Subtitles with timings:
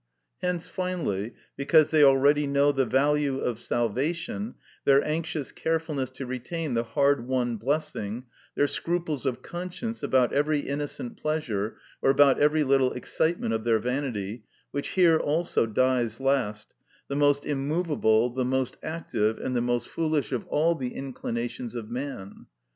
[0.41, 6.73] Hence, finally, because they already know the value of salvation, their anxious carefulness to retain
[6.73, 8.25] the hard won blessing,
[8.55, 13.77] their scruples of conscience about every innocent pleasure, or about every little excitement of their
[13.77, 16.73] vanity, which here also dies last,
[17.07, 21.91] the most immovable, the most active, and the most foolish of all the inclinations of
[21.91, 22.47] man.